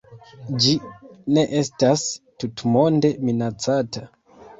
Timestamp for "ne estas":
1.37-2.05